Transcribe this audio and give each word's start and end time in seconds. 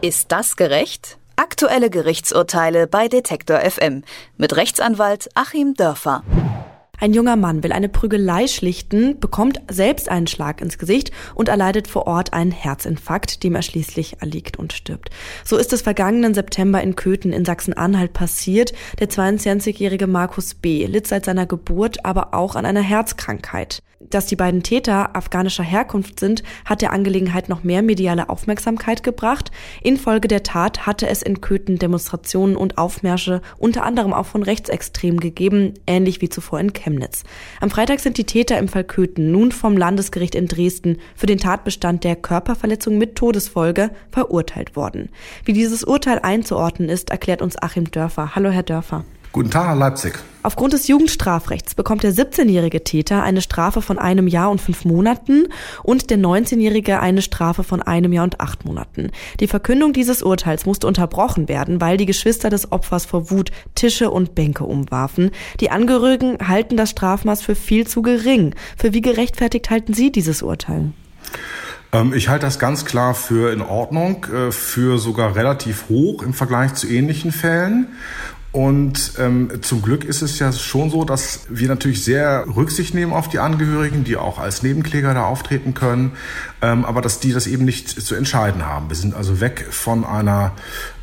Ist 0.00 0.30
das 0.30 0.54
gerecht? 0.54 1.18
Aktuelle 1.34 1.90
Gerichtsurteile 1.90 2.86
bei 2.86 3.08
Detektor 3.08 3.58
FM 3.58 4.04
mit 4.36 4.54
Rechtsanwalt 4.54 5.28
Achim 5.34 5.74
Dörfer. 5.74 6.22
Ein 7.00 7.12
junger 7.12 7.34
Mann 7.34 7.64
will 7.64 7.72
eine 7.72 7.88
Prügelei 7.88 8.46
schlichten, 8.46 9.18
bekommt 9.18 9.60
selbst 9.68 10.08
einen 10.08 10.28
Schlag 10.28 10.60
ins 10.60 10.78
Gesicht 10.78 11.10
und 11.34 11.48
erleidet 11.48 11.88
vor 11.88 12.06
Ort 12.06 12.32
einen 12.32 12.52
Herzinfarkt, 12.52 13.42
dem 13.42 13.56
er 13.56 13.62
schließlich 13.62 14.20
erliegt 14.20 14.56
und 14.56 14.72
stirbt. 14.72 15.10
So 15.44 15.56
ist 15.56 15.72
es 15.72 15.82
vergangenen 15.82 16.32
September 16.32 16.80
in 16.80 16.94
Köthen 16.94 17.32
in 17.32 17.44
Sachsen-Anhalt 17.44 18.12
passiert. 18.12 18.72
Der 19.00 19.08
22-jährige 19.08 20.06
Markus 20.06 20.54
B. 20.54 20.86
litt 20.86 21.08
seit 21.08 21.24
seiner 21.24 21.46
Geburt 21.46 22.04
aber 22.04 22.34
auch 22.34 22.54
an 22.54 22.66
einer 22.66 22.82
Herzkrankheit. 22.82 23.82
Dass 24.00 24.26
die 24.26 24.36
beiden 24.36 24.62
Täter 24.62 25.16
afghanischer 25.16 25.64
Herkunft 25.64 26.20
sind, 26.20 26.44
hat 26.64 26.82
der 26.82 26.92
Angelegenheit 26.92 27.48
noch 27.48 27.64
mehr 27.64 27.82
mediale 27.82 28.28
Aufmerksamkeit 28.28 29.02
gebracht. 29.02 29.50
Infolge 29.82 30.28
der 30.28 30.44
Tat 30.44 30.86
hatte 30.86 31.08
es 31.08 31.20
in 31.20 31.40
Köthen 31.40 31.80
Demonstrationen 31.80 32.56
und 32.56 32.78
Aufmärsche 32.78 33.42
unter 33.58 33.82
anderem 33.82 34.12
auch 34.12 34.26
von 34.26 34.44
Rechtsextremen 34.44 35.18
gegeben, 35.18 35.74
ähnlich 35.88 36.20
wie 36.20 36.28
zuvor 36.28 36.60
in 36.60 36.72
Chemnitz. 36.72 37.24
Am 37.60 37.70
Freitag 37.70 37.98
sind 37.98 38.18
die 38.18 38.24
Täter 38.24 38.56
im 38.58 38.68
Fall 38.68 38.84
Köthen 38.84 39.32
nun 39.32 39.50
vom 39.50 39.76
Landesgericht 39.76 40.36
in 40.36 40.46
Dresden 40.46 40.98
für 41.16 41.26
den 41.26 41.38
Tatbestand 41.38 42.04
der 42.04 42.14
Körperverletzung 42.14 42.98
mit 42.98 43.16
Todesfolge 43.16 43.90
verurteilt 44.12 44.76
worden. 44.76 45.08
Wie 45.44 45.52
dieses 45.52 45.82
Urteil 45.82 46.20
einzuordnen 46.20 46.88
ist, 46.88 47.10
erklärt 47.10 47.42
uns 47.42 47.60
Achim 47.60 47.90
Dörfer. 47.90 48.36
Hallo, 48.36 48.50
Herr 48.50 48.62
Dörfer. 48.62 49.04
Guten 49.32 49.50
Tag, 49.50 49.76
Leipzig. 49.78 50.18
Aufgrund 50.42 50.72
des 50.72 50.88
Jugendstrafrechts 50.88 51.74
bekommt 51.74 52.02
der 52.02 52.14
17-jährige 52.14 52.82
Täter 52.82 53.22
eine 53.22 53.42
Strafe 53.42 53.82
von 53.82 53.98
einem 53.98 54.26
Jahr 54.26 54.50
und 54.50 54.60
fünf 54.60 54.86
Monaten 54.86 55.48
und 55.82 56.08
der 56.08 56.16
19-jährige 56.16 57.00
eine 57.00 57.20
Strafe 57.20 57.64
von 57.64 57.82
einem 57.82 58.14
Jahr 58.14 58.24
und 58.24 58.40
acht 58.40 58.64
Monaten. 58.64 59.10
Die 59.40 59.46
Verkündung 59.46 59.92
dieses 59.92 60.22
Urteils 60.22 60.64
musste 60.64 60.86
unterbrochen 60.86 61.48
werden, 61.48 61.80
weil 61.82 61.98
die 61.98 62.06
Geschwister 62.06 62.48
des 62.48 62.72
Opfers 62.72 63.04
vor 63.04 63.30
Wut 63.30 63.50
Tische 63.74 64.10
und 64.10 64.34
Bänke 64.34 64.64
umwarfen. 64.64 65.32
Die 65.60 65.70
Angehörigen 65.70 66.38
halten 66.48 66.78
das 66.78 66.90
Strafmaß 66.90 67.42
für 67.42 67.54
viel 67.54 67.86
zu 67.86 68.00
gering. 68.00 68.54
Für 68.78 68.94
wie 68.94 69.02
gerechtfertigt 69.02 69.68
halten 69.68 69.92
Sie 69.92 70.10
dieses 70.10 70.42
Urteil? 70.42 70.92
Ähm, 71.92 72.12
ich 72.14 72.28
halte 72.28 72.46
das 72.46 72.58
ganz 72.58 72.84
klar 72.84 73.14
für 73.14 73.52
in 73.52 73.60
Ordnung, 73.60 74.24
äh, 74.26 74.52
für 74.52 74.98
sogar 74.98 75.36
relativ 75.36 75.88
hoch 75.88 76.22
im 76.22 76.32
Vergleich 76.32 76.74
zu 76.74 76.86
ähnlichen 76.86 77.32
Fällen. 77.32 77.88
Und 78.58 79.12
ähm, 79.20 79.50
zum 79.62 79.82
Glück 79.82 80.04
ist 80.04 80.20
es 80.20 80.40
ja 80.40 80.52
schon 80.52 80.90
so, 80.90 81.04
dass 81.04 81.46
wir 81.48 81.68
natürlich 81.68 82.02
sehr 82.02 82.44
Rücksicht 82.56 82.92
nehmen 82.92 83.12
auf 83.12 83.28
die 83.28 83.38
Angehörigen, 83.38 84.02
die 84.02 84.16
auch 84.16 84.40
als 84.40 84.64
Nebenkläger 84.64 85.14
da 85.14 85.26
auftreten 85.26 85.74
können, 85.74 86.10
ähm, 86.60 86.84
aber 86.84 87.00
dass 87.00 87.20
die 87.20 87.32
das 87.32 87.46
eben 87.46 87.64
nicht 87.64 87.88
zu 87.88 88.16
entscheiden 88.16 88.66
haben. 88.66 88.88
Wir 88.88 88.96
sind 88.96 89.14
also 89.14 89.40
weg 89.40 89.68
von 89.70 90.04
einer 90.04 90.56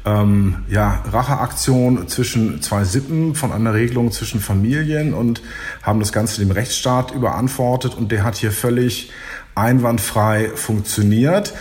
ähm, 0.03 0.65
ja, 0.67 1.01
Racheaktion 1.09 2.09
zwischen 2.09 2.61
zwei 2.61 2.83
Sippen, 2.83 3.35
von 3.35 3.53
einer 3.53 3.73
Regelung 3.73 4.11
zwischen 4.11 4.41
Familien 4.41 5.13
und 5.13 5.41
haben 5.81 6.01
das 6.01 6.11
Ganze 6.11 6.41
dem 6.41 6.51
Rechtsstaat 6.51 7.11
überantwortet 7.11 7.95
und 7.95 8.11
der 8.11 8.25
hat 8.25 8.35
hier 8.35 8.51
völlig 8.51 9.13
einwandfrei 9.55 10.49
funktioniert. 10.55 11.53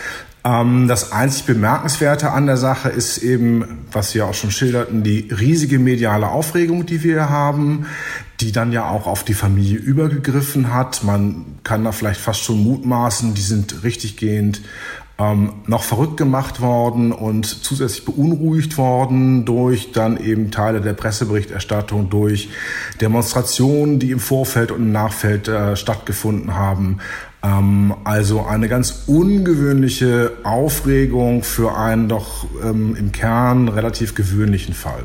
Ähm, 0.45 0.87
das 0.87 1.11
einzig 1.11 1.45
Bemerkenswerte 1.45 2.31
an 2.31 2.45
der 2.45 2.57
Sache 2.57 2.89
ist 2.89 3.17
eben, 3.17 3.79
was 3.91 4.11
Sie 4.11 4.19
ja 4.19 4.25
auch 4.25 4.35
schon 4.35 4.51
schilderten, 4.51 5.03
die 5.03 5.27
riesige 5.31 5.79
mediale 5.79 6.29
Aufregung, 6.29 6.85
die 6.85 7.03
wir 7.03 7.29
haben, 7.29 7.87
die 8.39 8.51
dann 8.51 8.71
ja 8.71 8.87
auch 8.87 9.07
auf 9.07 9.23
die 9.23 9.33
Familie 9.33 9.77
übergegriffen 9.77 10.71
hat. 10.71 11.03
Man 11.03 11.45
kann 11.63 11.83
da 11.83 11.91
vielleicht 11.91 12.21
fast 12.21 12.41
schon 12.41 12.63
mutmaßen, 12.63 13.33
die 13.33 13.41
sind 13.41 13.83
richtiggehend 13.83 14.61
ähm, 15.17 15.53
noch 15.65 15.83
verrückt 15.83 16.17
gemacht 16.17 16.59
worden 16.59 17.11
und 17.11 17.45
zusätzlich 17.45 18.03
beunruhigt 18.03 18.77
worden 18.77 19.45
durch 19.45 19.91
dann 19.91 20.17
eben 20.17 20.51
Teile 20.51 20.81
der 20.81 20.93
Presseberichterstattung, 20.93 22.09
durch 22.09 22.49
Demonstrationen, 22.99 23.99
die 23.99 24.11
im 24.11 24.19
Vorfeld 24.19 24.71
und 24.71 24.81
im 24.81 24.91
Nachfeld 24.91 25.47
äh, 25.47 25.75
stattgefunden 25.77 26.55
haben. 26.55 26.99
Ähm, 27.43 27.93
also 28.03 28.45
eine 28.45 28.67
ganz 28.67 29.03
ungewöhnliche 29.07 30.33
Aufregung 30.43 31.43
für 31.43 31.77
einen 31.77 32.09
doch 32.09 32.45
ähm, 32.63 32.95
im 32.97 33.11
Kern 33.11 33.69
relativ 33.69 34.15
gewöhnlichen 34.15 34.73
Fall. 34.73 35.03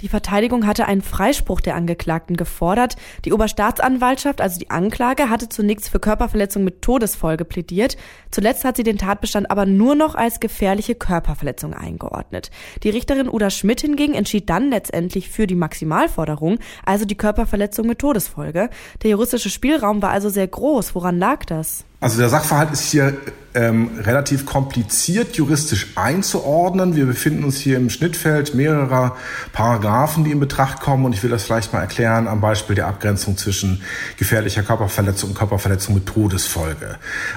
Die 0.00 0.08
Verteidigung 0.08 0.66
hatte 0.66 0.86
einen 0.86 1.02
Freispruch 1.02 1.60
der 1.60 1.74
Angeklagten 1.74 2.36
gefordert. 2.36 2.96
Die 3.24 3.32
Oberstaatsanwaltschaft, 3.32 4.40
also 4.40 4.58
die 4.58 4.70
Anklage, 4.70 5.30
hatte 5.30 5.48
zunächst 5.48 5.88
für 5.88 6.00
Körperverletzung 6.00 6.64
mit 6.64 6.82
Todesfolge 6.82 7.44
plädiert. 7.44 7.96
Zuletzt 8.30 8.64
hat 8.64 8.76
sie 8.76 8.82
den 8.82 8.98
Tatbestand 8.98 9.50
aber 9.50 9.66
nur 9.66 9.94
noch 9.94 10.14
als 10.14 10.40
gefährliche 10.40 10.94
Körperverletzung 10.94 11.74
eingeordnet. 11.74 12.50
Die 12.82 12.90
Richterin 12.90 13.28
Uda 13.28 13.50
Schmidt 13.50 13.80
hingegen 13.80 14.14
entschied 14.14 14.50
dann 14.50 14.70
letztendlich 14.70 15.30
für 15.30 15.46
die 15.46 15.54
Maximalforderung, 15.54 16.58
also 16.84 17.04
die 17.04 17.16
Körperverletzung 17.16 17.86
mit 17.86 17.98
Todesfolge. 17.98 18.70
Der 19.02 19.10
juristische 19.10 19.50
Spielraum 19.50 20.02
war 20.02 20.10
also 20.10 20.28
sehr 20.28 20.46
groß. 20.46 20.94
Woran 20.94 21.18
lag 21.18 21.44
das? 21.44 21.84
Also 22.06 22.18
der 22.18 22.28
Sachverhalt 22.28 22.70
ist 22.70 22.88
hier 22.92 23.14
ähm, 23.52 23.98
relativ 23.98 24.46
kompliziert 24.46 25.34
juristisch 25.34 25.88
einzuordnen. 25.96 26.94
Wir 26.94 27.04
befinden 27.04 27.42
uns 27.42 27.56
hier 27.56 27.78
im 27.78 27.90
Schnittfeld 27.90 28.54
mehrerer 28.54 29.16
Paragraphen, 29.52 30.22
die 30.22 30.30
in 30.30 30.38
Betracht 30.38 30.78
kommen. 30.78 31.04
Und 31.04 31.14
ich 31.14 31.24
will 31.24 31.30
das 31.30 31.42
vielleicht 31.42 31.72
mal 31.72 31.80
erklären 31.80 32.28
am 32.28 32.40
Beispiel 32.40 32.76
der 32.76 32.86
Abgrenzung 32.86 33.36
zwischen 33.36 33.82
gefährlicher 34.18 34.62
Körperverletzung 34.62 35.30
und 35.30 35.34
Körperverletzung 35.36 35.96
mit 35.96 36.06
Todesfolge. 36.06 36.94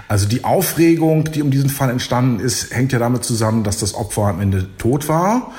Also 0.08 0.28
die 0.28 0.44
Aufregung, 0.44 1.24
die 1.24 1.42
um 1.42 1.50
diesen 1.50 1.72
Fall 1.72 1.90
entstanden 1.90 2.40
ist, 2.40 2.72
hängt 2.72 2.92
ja 2.92 3.00
damit 3.00 3.24
zusammen, 3.24 3.64
dass 3.64 3.80
das 3.80 3.96
Opfer 3.96 4.26
am 4.26 4.40
Ende 4.40 4.68
tot 4.78 5.10
war. 5.10 5.52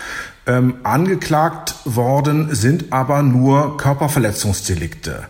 Ähm, 0.47 0.77
angeklagt 0.85 1.75
worden 1.85 2.55
sind 2.55 2.93
aber 2.93 3.25
nur 3.25 3.77
Körperverletzungsdelikte, 3.77 5.25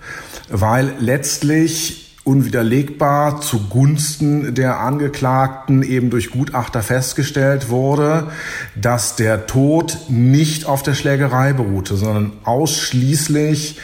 weil 0.51 0.93
letztlich 0.99 2.10
unwiderlegbar 2.31 3.41
zugunsten 3.41 4.55
der 4.55 4.79
Angeklagten 4.79 5.83
eben 5.83 6.11
durch 6.11 6.31
Gutachter 6.31 6.81
festgestellt 6.81 7.71
wurde, 7.71 8.29
dass 8.77 9.17
der 9.17 9.49
Tod 9.49 9.99
nicht 10.09 10.65
auf 10.65 10.85
der 10.85 10.95
Schlägerei 10.95 11.53
beruhte, 11.53 11.97
sondern 11.97 12.33
ausschließlich 12.45 13.81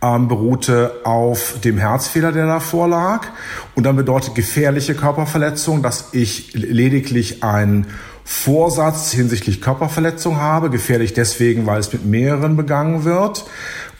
ähm, 0.00 0.28
beruhte 0.28 0.92
auf 1.02 1.56
dem 1.64 1.76
Herzfehler, 1.76 2.30
der 2.30 2.46
davor 2.46 2.86
lag. 2.86 3.26
Und 3.74 3.82
dann 3.82 3.96
bedeutet 3.96 4.36
gefährliche 4.36 4.94
Körperverletzung, 4.94 5.82
dass 5.82 6.10
ich 6.12 6.52
lediglich 6.54 7.42
einen 7.42 7.88
Vorsatz 8.22 9.10
hinsichtlich 9.10 9.60
Körperverletzung 9.60 10.36
habe, 10.36 10.70
gefährlich 10.70 11.14
deswegen, 11.14 11.66
weil 11.66 11.80
es 11.80 11.92
mit 11.92 12.04
mehreren 12.04 12.56
begangen 12.56 13.02
wird 13.02 13.44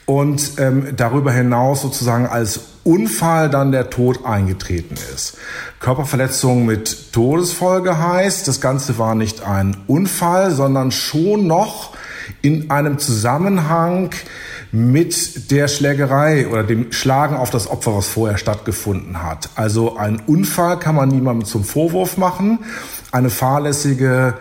und 0.08 0.52
ähm, 0.56 0.94
darüber 0.96 1.32
hinaus 1.32 1.82
sozusagen 1.82 2.26
als 2.26 2.60
Unfall 2.82 3.50
dann 3.50 3.72
der 3.72 3.90
Tod 3.90 4.24
eingetreten 4.24 4.94
ist. 5.14 5.36
Körperverletzung 5.80 6.64
mit 6.64 7.12
Todesfolge 7.12 7.98
heißt, 7.98 8.48
das 8.48 8.62
Ganze 8.62 8.96
war 8.96 9.14
nicht 9.14 9.42
ein 9.42 9.76
Unfall, 9.86 10.50
sondern 10.50 10.92
schon 10.92 11.46
noch 11.46 11.92
in 12.40 12.70
einem 12.70 12.98
Zusammenhang 12.98 14.08
mit 14.72 15.50
der 15.50 15.68
Schlägerei 15.68 16.48
oder 16.48 16.64
dem 16.64 16.90
Schlagen 16.90 17.36
auf 17.36 17.50
das 17.50 17.68
Opfer, 17.68 17.94
was 17.94 18.06
vorher 18.06 18.38
stattgefunden 18.38 19.22
hat. 19.22 19.50
Also 19.56 19.98
ein 19.98 20.22
Unfall 20.26 20.78
kann 20.78 20.94
man 20.94 21.10
niemandem 21.10 21.46
zum 21.46 21.64
Vorwurf 21.64 22.16
machen. 22.16 22.60
Eine 23.12 23.28
fahrlässige 23.28 24.38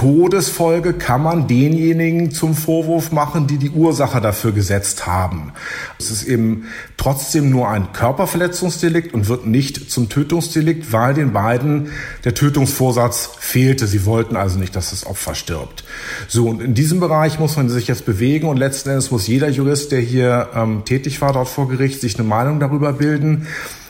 Todesfolge 0.00 0.94
kann 0.94 1.22
man 1.22 1.46
denjenigen 1.46 2.30
zum 2.30 2.54
Vorwurf 2.54 3.12
machen, 3.12 3.46
die 3.46 3.58
die 3.58 3.68
Ursache 3.68 4.22
dafür 4.22 4.52
gesetzt 4.52 5.06
haben. 5.06 5.52
Es 5.98 6.10
ist 6.10 6.22
eben 6.22 6.64
trotzdem 6.96 7.50
nur 7.50 7.68
ein 7.68 7.92
Körperverletzungsdelikt 7.92 9.12
und 9.12 9.28
wird 9.28 9.46
nicht 9.46 9.90
zum 9.90 10.08
Tötungsdelikt, 10.08 10.94
weil 10.94 11.12
den 11.12 11.34
beiden 11.34 11.90
der 12.24 12.32
Tötungsvorsatz 12.32 13.28
fehlte. 13.40 13.86
Sie 13.86 14.06
wollten 14.06 14.36
also 14.36 14.58
nicht, 14.58 14.74
dass 14.74 14.88
das 14.88 15.04
Opfer 15.04 15.34
stirbt. 15.34 15.84
So, 16.28 16.48
und 16.48 16.62
in 16.62 16.72
diesem 16.72 16.98
Bereich 16.98 17.38
muss 17.38 17.58
man 17.58 17.68
sich 17.68 17.86
jetzt 17.86 18.06
bewegen 18.06 18.48
und 18.48 18.56
letzten 18.56 18.88
Endes 18.88 19.10
muss 19.10 19.26
jeder 19.26 19.50
Jurist, 19.50 19.92
der 19.92 20.00
hier 20.00 20.48
ähm, 20.54 20.86
tätig 20.86 21.20
war 21.20 21.34
dort 21.34 21.48
vor 21.50 21.68
Gericht, 21.68 22.00
sich 22.00 22.18
eine 22.18 22.26
Meinung 22.26 22.58
darüber 22.58 22.94
bilden. 22.94 23.48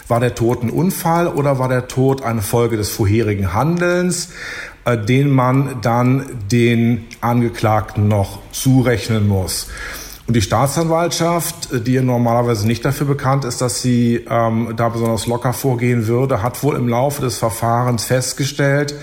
War 0.09 0.19
der 0.19 0.35
Tod 0.35 0.65
ein 0.65 0.71
Unfall 0.71 1.29
oder 1.29 1.61
war 1.61 1.69
der 1.69 1.87
Tod 1.87 2.25
eine 2.25 2.43
Folge 2.43 2.77
des 2.77 2.89
vorherigen 2.89 3.55
Handelns? 3.55 4.31
Äh, 4.85 4.97
den 4.97 5.31
man 5.31 5.83
dann 5.83 6.25
den 6.51 7.05
Angeklagten 7.21 8.09
noch 8.09 8.39
zurechnen 8.51 9.29
muss. 9.29 9.69
Und 10.27 10.35
die 10.35 10.43
Staatsanwaltschaft, 10.43 11.73
äh, 11.73 11.81
die 11.83 12.01
normalerweise 12.01 12.67
nicht 12.67 12.83
dafür 12.85 13.07
bekannt 13.07 13.45
ist, 13.45 13.61
dass 13.61 13.83
sie 13.83 14.25
ähm, 14.31 14.73
da 14.77 14.89
besonders 14.89 15.27
locker 15.27 15.53
vorgehen 15.53 16.07
würde, 16.07 16.43
hat 16.43 16.63
wohl 16.63 16.77
im 16.77 16.89
Laufe 16.89 17.21
des 17.21 17.37
Verfahrens 17.37 18.05
festgestellt, 18.05 18.95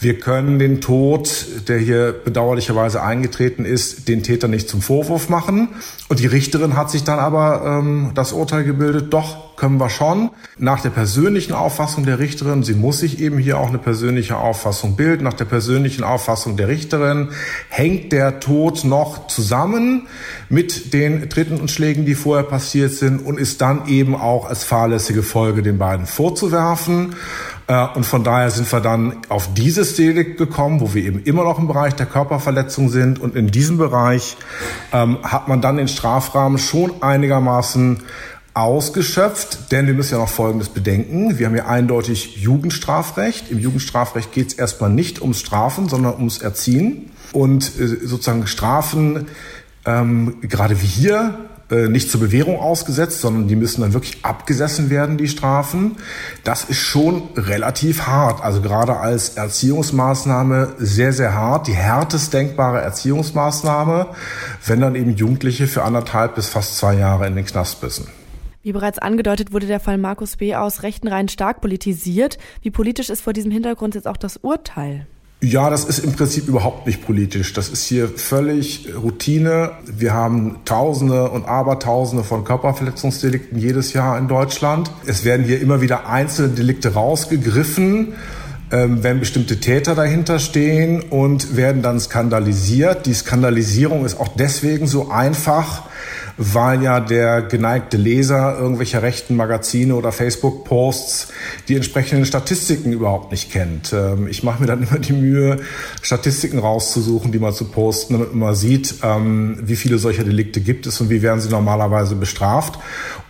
wir 0.00 0.18
können 0.18 0.58
den 0.58 0.80
Tod, 0.80 1.46
der 1.68 1.78
hier 1.78 2.12
bedauerlicherweise 2.12 3.00
eingetreten 3.00 3.64
ist, 3.64 4.08
den 4.08 4.24
Täter 4.24 4.48
nicht 4.48 4.68
zum 4.68 4.82
Vorwurf 4.82 5.28
machen. 5.28 5.68
Und 6.08 6.18
die 6.18 6.26
Richterin 6.26 6.76
hat 6.76 6.90
sich 6.90 7.04
dann 7.04 7.20
aber 7.20 7.62
ähm, 7.64 8.10
das 8.14 8.32
Urteil 8.32 8.64
gebildet, 8.64 9.12
doch 9.12 9.49
können 9.60 9.78
wir 9.78 9.90
schon. 9.90 10.30
Nach 10.56 10.80
der 10.80 10.88
persönlichen 10.88 11.52
Auffassung 11.52 12.06
der 12.06 12.18
Richterin, 12.18 12.62
sie 12.62 12.72
muss 12.72 13.00
sich 13.00 13.20
eben 13.20 13.36
hier 13.36 13.58
auch 13.58 13.68
eine 13.68 13.78
persönliche 13.78 14.38
Auffassung 14.38 14.96
bilden, 14.96 15.24
nach 15.24 15.34
der 15.34 15.44
persönlichen 15.44 16.02
Auffassung 16.02 16.56
der 16.56 16.68
Richterin 16.68 17.28
hängt 17.68 18.10
der 18.10 18.40
Tod 18.40 18.84
noch 18.84 19.26
zusammen 19.26 20.08
mit 20.48 20.94
den 20.94 21.28
Tritten 21.28 21.60
und 21.60 21.70
Schlägen, 21.70 22.06
die 22.06 22.14
vorher 22.14 22.44
passiert 22.44 22.92
sind 22.92 23.24
und 23.24 23.38
ist 23.38 23.60
dann 23.60 23.86
eben 23.86 24.14
auch 24.14 24.48
als 24.48 24.64
fahrlässige 24.64 25.22
Folge 25.22 25.62
den 25.62 25.76
beiden 25.76 26.06
vorzuwerfen. 26.06 27.14
Äh, 27.66 27.86
und 27.94 28.06
von 28.06 28.24
daher 28.24 28.50
sind 28.50 28.70
wir 28.72 28.80
dann 28.80 29.18
auf 29.28 29.52
dieses 29.52 29.94
Delikt 29.94 30.38
gekommen, 30.38 30.80
wo 30.80 30.94
wir 30.94 31.04
eben 31.04 31.22
immer 31.22 31.44
noch 31.44 31.58
im 31.58 31.68
Bereich 31.68 31.94
der 31.94 32.06
Körperverletzung 32.06 32.88
sind. 32.88 33.20
Und 33.20 33.36
in 33.36 33.48
diesem 33.48 33.76
Bereich 33.76 34.38
ähm, 34.92 35.18
hat 35.22 35.48
man 35.48 35.60
dann 35.60 35.76
den 35.76 35.88
Strafrahmen 35.88 36.58
schon 36.58 37.02
einigermaßen 37.02 38.02
ausgeschöpft, 38.60 39.72
denn 39.72 39.86
wir 39.86 39.94
müssen 39.94 40.14
ja 40.14 40.20
noch 40.20 40.28
Folgendes 40.28 40.68
bedenken. 40.68 41.38
Wir 41.38 41.46
haben 41.46 41.56
ja 41.56 41.66
eindeutig 41.66 42.36
Jugendstrafrecht. 42.36 43.50
Im 43.50 43.58
Jugendstrafrecht 43.58 44.32
geht 44.32 44.48
es 44.48 44.54
erstmal 44.54 44.90
nicht 44.90 45.22
ums 45.22 45.40
Strafen, 45.40 45.88
sondern 45.88 46.14
ums 46.14 46.42
Erziehen. 46.42 47.10
Und 47.32 47.72
äh, 47.80 48.06
sozusagen 48.06 48.46
Strafen, 48.46 49.28
ähm, 49.86 50.36
gerade 50.42 50.82
wie 50.82 50.86
hier, 50.86 51.38
äh, 51.70 51.88
nicht 51.88 52.10
zur 52.10 52.20
Bewährung 52.20 52.58
ausgesetzt, 52.58 53.20
sondern 53.20 53.48
die 53.48 53.56
müssen 53.56 53.80
dann 53.80 53.92
wirklich 53.92 54.24
abgesessen 54.24 54.90
werden, 54.90 55.16
die 55.16 55.28
Strafen. 55.28 55.96
Das 56.44 56.64
ist 56.64 56.80
schon 56.80 57.22
relativ 57.36 58.08
hart. 58.08 58.42
Also 58.42 58.60
gerade 58.60 58.96
als 58.96 59.30
Erziehungsmaßnahme 59.30 60.74
sehr, 60.78 61.12
sehr 61.12 61.34
hart. 61.34 61.68
Die 61.68 61.74
härtest 61.74 62.34
denkbare 62.34 62.80
Erziehungsmaßnahme, 62.80 64.08
wenn 64.66 64.80
dann 64.80 64.96
eben 64.96 65.14
Jugendliche 65.14 65.66
für 65.66 65.84
anderthalb 65.84 66.34
bis 66.34 66.48
fast 66.48 66.76
zwei 66.76 66.94
Jahre 66.94 67.26
in 67.26 67.36
den 67.36 67.46
Knast 67.46 67.82
müssen. 67.82 68.19
Wie 68.62 68.72
bereits 68.72 68.98
angedeutet, 68.98 69.52
wurde 69.52 69.66
der 69.66 69.80
Fall 69.80 69.96
Markus 69.96 70.36
B. 70.36 70.54
aus 70.54 70.82
rechten 70.82 71.08
Reihen 71.08 71.28
stark 71.28 71.62
politisiert. 71.62 72.36
Wie 72.60 72.70
politisch 72.70 73.08
ist 73.08 73.22
vor 73.22 73.32
diesem 73.32 73.50
Hintergrund 73.50 73.94
jetzt 73.94 74.06
auch 74.06 74.18
das 74.18 74.36
Urteil? 74.36 75.06
Ja, 75.42 75.70
das 75.70 75.86
ist 75.86 76.00
im 76.00 76.12
Prinzip 76.12 76.46
überhaupt 76.46 76.86
nicht 76.86 77.02
politisch. 77.02 77.54
Das 77.54 77.70
ist 77.70 77.84
hier 77.84 78.08
völlig 78.08 78.90
Routine. 78.94 79.70
Wir 79.86 80.12
haben 80.12 80.58
Tausende 80.66 81.30
und 81.30 81.46
Abertausende 81.46 82.22
von 82.22 82.44
Körperverletzungsdelikten 82.44 83.58
jedes 83.58 83.94
Jahr 83.94 84.18
in 84.18 84.28
Deutschland. 84.28 84.90
Es 85.06 85.24
werden 85.24 85.46
hier 85.46 85.62
immer 85.62 85.80
wieder 85.80 86.06
einzelne 86.06 86.50
Delikte 86.50 86.92
rausgegriffen 86.92 88.14
ähm, 88.72 89.02
wenn 89.02 89.18
bestimmte 89.18 89.58
Täter 89.58 89.94
dahinter 89.94 90.38
stehen 90.38 91.02
und 91.02 91.56
werden 91.56 91.82
dann 91.82 91.98
skandalisiert. 91.98 93.06
Die 93.06 93.14
Skandalisierung 93.14 94.04
ist 94.04 94.20
auch 94.20 94.28
deswegen 94.28 94.86
so 94.86 95.10
einfach, 95.10 95.88
weil 96.36 96.82
ja 96.82 97.00
der 97.00 97.42
geneigte 97.42 97.96
Leser 97.96 98.58
irgendwelcher 98.58 99.02
rechten 99.02 99.36
Magazine 99.36 99.94
oder 99.94 100.12
Facebook-Posts 100.12 101.28
die 101.68 101.76
entsprechenden 101.76 102.26
Statistiken 102.26 102.92
überhaupt 102.92 103.30
nicht 103.30 103.52
kennt. 103.52 103.92
Ähm, 103.92 104.26
ich 104.28 104.42
mache 104.42 104.60
mir 104.60 104.66
dann 104.66 104.82
immer 104.90 104.98
die 104.98 105.12
Mühe, 105.12 105.58
Statistiken 106.02 106.58
rauszusuchen, 106.58 107.32
die 107.32 107.38
mal 107.38 107.52
zu 107.52 107.66
posten, 107.66 108.14
damit 108.14 108.34
man 108.34 108.54
sieht, 108.54 108.96
ähm, 109.02 109.58
wie 109.62 109.76
viele 109.76 109.98
solcher 109.98 110.24
Delikte 110.24 110.60
gibt 110.60 110.86
es 110.86 111.00
und 111.00 111.10
wie 111.10 111.22
werden 111.22 111.40
sie 111.40 111.48
normalerweise 111.48 112.16
bestraft. 112.16 112.78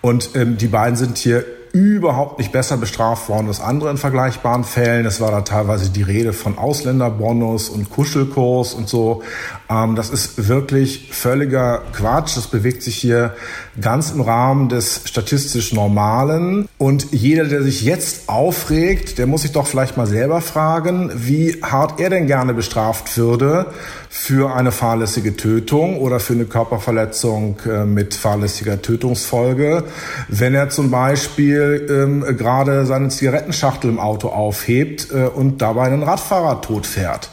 Und 0.01 0.31
ähm, 0.35 0.57
die 0.57 0.69
beiden 0.69 0.97
sind 0.97 1.19
hier 1.19 1.45
überhaupt 1.73 2.39
nicht 2.39 2.53
besser 2.53 2.77
bestraft 2.77 3.29
worden 3.29 3.49
als 3.49 3.61
andere 3.61 3.91
in 3.91 3.97
vergleichbaren 3.97 4.65
Fällen. 4.65 5.07
Es 5.07 5.21
war 5.21 5.31
da 5.31 5.43
teilweise 5.43 5.91
die 5.91 6.03
Rede 6.03 6.33
von 6.33 6.59
Ausländerbonus 6.59 7.69
und 7.69 7.91
Kuschelkurs 7.91 8.75
und 8.75 8.89
so. 8.89 9.23
Ähm, 9.69 9.95
das 9.95 10.11
ist 10.11 10.49
wirklich 10.49 11.11
völliger 11.13 11.83
Quatsch. 11.93 12.37
Das 12.37 12.47
bewegt 12.47 12.83
sich 12.83 12.97
hier 12.97 13.35
ganz 13.81 14.11
im 14.11 14.21
Rahmen 14.21 14.69
des 14.69 15.03
statistisch 15.05 15.73
Normalen. 15.73 16.69
Und 16.81 17.09
jeder, 17.13 17.45
der 17.45 17.63
sich 17.63 17.83
jetzt 17.83 18.31
aufregt, 18.31 19.19
der 19.19 19.27
muss 19.27 19.43
sich 19.43 19.53
doch 19.53 19.67
vielleicht 19.67 19.99
mal 19.99 20.07
selber 20.07 20.41
fragen, 20.41 21.11
wie 21.15 21.61
hart 21.61 22.01
er 22.01 22.09
denn 22.09 22.27
gerne 22.27 22.55
bestraft 22.55 23.19
würde 23.19 23.67
für 24.09 24.55
eine 24.55 24.73
fahrlässige 24.73 25.37
Tötung 25.37 25.99
oder 25.99 26.21
für 26.21 26.33
eine 26.33 26.47
Körperverletzung 26.47 27.59
äh, 27.67 27.85
mit 27.85 28.15
fahrlässiger 28.15 28.81
Tötungsfolge, 28.81 29.85
wenn 30.29 30.55
er 30.55 30.71
zum 30.71 30.91
Beispiel 30.91 31.87
ähm, 31.91 32.39
gerade 32.39 32.87
seine 32.87 33.11
Zigarettenschachtel 33.11 33.91
im 33.91 34.01
Auto 34.01 34.29
aufhebt 34.29 35.09
äh, 35.13 35.27
und 35.27 35.61
dabei 35.61 35.83
einen 35.83 36.03
Radfahrer 36.03 36.63
totfährt 36.63 37.29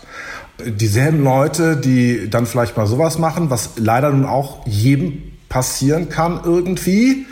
dieselben 0.66 1.24
Leute, 1.24 1.78
die 1.78 2.30
dann 2.30 2.48
vielleicht 2.48 2.76
mal 2.76 2.88
sowas 2.88 3.18
machen, 3.20 3.52
was 3.52 3.74
leider 3.78 4.10
nun 4.10 4.26
auch 4.26 4.66
jedem 4.66 5.22
passieren 5.50 6.10
kann 6.10 6.42
irgendwie. 6.44 7.28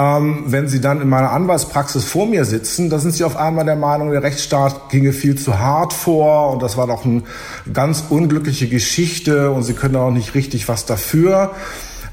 Ähm, 0.00 0.44
wenn 0.46 0.68
sie 0.68 0.80
dann 0.80 1.00
in 1.00 1.08
meiner 1.08 1.32
Anwaltspraxis 1.32 2.04
vor 2.04 2.26
mir 2.26 2.44
sitzen, 2.44 2.88
da 2.88 3.00
sind 3.00 3.14
sie 3.14 3.24
auf 3.24 3.36
einmal 3.36 3.64
der 3.64 3.74
Meinung, 3.74 4.12
der 4.12 4.22
Rechtsstaat 4.22 4.90
ginge 4.90 5.12
viel 5.12 5.36
zu 5.36 5.58
hart 5.58 5.92
vor 5.92 6.52
und 6.52 6.62
das 6.62 6.76
war 6.76 6.86
doch 6.86 7.04
eine 7.04 7.24
ganz 7.72 8.04
unglückliche 8.08 8.68
Geschichte 8.68 9.50
und 9.50 9.64
sie 9.64 9.74
können 9.74 9.96
auch 9.96 10.12
nicht 10.12 10.36
richtig 10.36 10.68
was 10.68 10.86
dafür. 10.86 11.50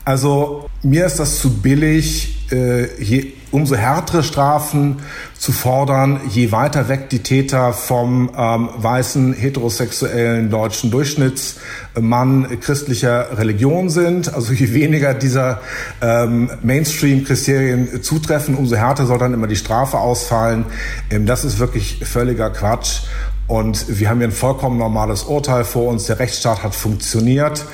Also 0.03 0.65
mir 0.81 1.05
ist 1.05 1.19
das 1.19 1.39
zu 1.39 1.61
billig, 1.61 2.34
je, 2.49 3.33
umso 3.51 3.75
härtere 3.75 4.23
Strafen 4.23 4.97
zu 5.37 5.51
fordern, 5.51 6.19
je 6.29 6.51
weiter 6.51 6.89
weg 6.89 7.09
die 7.09 7.23
Täter 7.23 7.73
vom 7.73 8.29
ähm, 8.37 8.69
weißen 8.77 9.33
heterosexuellen 9.33 10.49
deutschen 10.49 10.91
Durchschnittsmann 10.91 12.59
christlicher 12.59 13.37
Religion 13.37 13.89
sind. 13.89 14.33
Also 14.33 14.53
je 14.53 14.73
weniger 14.73 15.13
dieser 15.13 15.61
ähm, 16.01 16.49
Mainstream-Kriterien 16.61 18.03
zutreffen, 18.03 18.55
umso 18.55 18.75
härter 18.75 19.05
soll 19.05 19.19
dann 19.19 19.33
immer 19.33 19.47
die 19.47 19.55
Strafe 19.55 19.97
ausfallen. 19.97 20.65
Ähm, 21.09 21.25
das 21.25 21.45
ist 21.45 21.59
wirklich 21.59 22.01
völliger 22.03 22.49
Quatsch. 22.49 23.03
Und 23.47 23.99
wir 23.99 24.09
haben 24.09 24.17
hier 24.17 24.27
ein 24.27 24.31
vollkommen 24.31 24.79
normales 24.79 25.23
Urteil 25.23 25.65
vor 25.65 25.89
uns. 25.89 26.05
Der 26.05 26.17
Rechtsstaat 26.17 26.63
hat 26.63 26.73
funktioniert. 26.73 27.65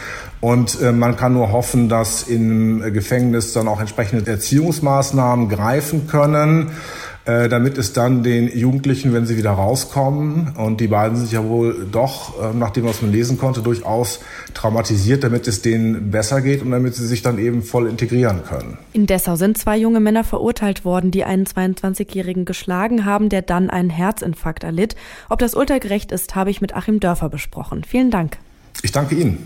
Und 0.42 0.82
äh, 0.82 0.92
man 0.92 1.16
kann 1.16 1.34
nur 1.34 1.52
hoffen, 1.52 1.88
dass 1.88 2.24
im 2.24 2.82
Gefängnis 2.94 3.54
dann 3.54 3.68
auch 3.68 3.80
entsprechende 3.80 4.30
Erziehungsmaßnahmen 4.30 5.48
greifen 5.50 6.08
können, 6.08 6.72
äh, 7.26 7.48
damit 7.50 7.78
es 7.78 7.94
dann 7.94 8.24
den 8.24 8.48
Jugendlichen, 8.48 9.14
wenn 9.14 9.28
sie 9.28 9.38
wieder 9.38 9.52
rauskommen, 9.52 10.54
und 10.58 10.82
die 10.82 10.88
beiden 10.88 11.16
sind 11.16 11.32
ja 11.32 11.44
wohl 11.44 11.86
doch, 11.92 12.42
äh, 12.42 12.58
nachdem 12.58 12.86
was 12.86 13.04
man 13.04 13.12
lesen 13.12 13.38
konnte, 13.38 13.62
durchaus 13.62 14.22
traumatisiert, 14.56 15.24
damit 15.24 15.48
es 15.48 15.62
denen 15.62 16.10
besser 16.10 16.42
geht 16.42 16.64
und 16.64 16.72
damit 16.72 16.96
sie 16.96 17.06
sich 17.06 17.22
dann 17.22 17.38
eben 17.38 17.62
voll 17.62 17.88
integrieren 17.88 18.42
können. 18.44 18.80
In 18.94 19.06
Dessau 19.06 19.36
sind 19.36 19.60
zwei 19.60 19.78
junge 19.78 20.00
Männer 20.00 20.24
verurteilt 20.24 20.84
worden, 20.84 21.12
die 21.12 21.24
einen 21.24 21.46
22-Jährigen 21.46 22.46
geschlagen 22.46 23.06
haben, 23.06 23.30
der 23.30 23.44
dann 23.44 23.70
einen 23.70 23.92
Herzinfarkt 23.92 24.64
erlitt. 24.64 24.96
Ob 25.30 25.38
das 25.38 25.54
Urteil 25.54 25.80
gerecht 25.80 26.12
ist, 26.12 26.34
habe 26.34 26.50
ich 26.50 26.60
mit 26.60 26.76
Achim 26.76 27.00
Dörfer 27.00 27.30
besprochen. 27.30 27.84
Vielen 27.84 28.10
Dank. 28.10 28.40
Ich 28.82 28.92
danke 28.92 29.14
Ihnen. 29.14 29.46